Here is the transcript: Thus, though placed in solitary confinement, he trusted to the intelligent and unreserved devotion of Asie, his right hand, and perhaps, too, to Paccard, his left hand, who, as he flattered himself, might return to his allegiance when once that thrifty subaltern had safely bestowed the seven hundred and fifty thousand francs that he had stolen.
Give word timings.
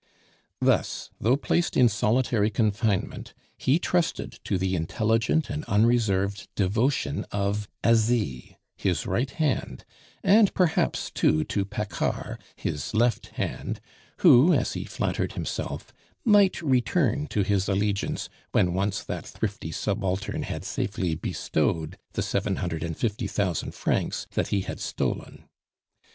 Thus, 0.59 1.11
though 1.19 1.37
placed 1.37 1.77
in 1.77 1.87
solitary 1.87 2.49
confinement, 2.49 3.35
he 3.55 3.77
trusted 3.77 4.39
to 4.45 4.57
the 4.57 4.75
intelligent 4.75 5.47
and 5.47 5.63
unreserved 5.65 6.47
devotion 6.55 7.23
of 7.31 7.69
Asie, 7.83 8.57
his 8.75 9.05
right 9.05 9.29
hand, 9.29 9.85
and 10.23 10.51
perhaps, 10.55 11.11
too, 11.11 11.43
to 11.43 11.65
Paccard, 11.65 12.39
his 12.55 12.95
left 12.95 13.27
hand, 13.27 13.79
who, 14.21 14.55
as 14.55 14.73
he 14.73 14.85
flattered 14.85 15.33
himself, 15.33 15.93
might 16.25 16.63
return 16.63 17.27
to 17.27 17.43
his 17.43 17.69
allegiance 17.69 18.27
when 18.53 18.73
once 18.73 19.03
that 19.03 19.27
thrifty 19.27 19.71
subaltern 19.71 20.41
had 20.41 20.65
safely 20.65 21.13
bestowed 21.13 21.99
the 22.13 22.23
seven 22.23 22.55
hundred 22.55 22.81
and 22.81 22.97
fifty 22.97 23.27
thousand 23.27 23.75
francs 23.75 24.25
that 24.33 24.47
he 24.47 24.61
had 24.61 24.79
stolen. 24.79 25.43